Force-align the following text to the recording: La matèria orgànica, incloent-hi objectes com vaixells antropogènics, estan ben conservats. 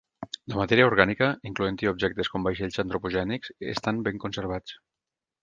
La 0.51 0.55
matèria 0.59 0.85
orgànica, 0.91 1.27
incloent-hi 1.49 1.89
objectes 1.91 2.31
com 2.37 2.49
vaixells 2.49 2.81
antropogènics, 2.85 3.53
estan 3.75 4.03
ben 4.09 4.21
conservats. 4.27 4.77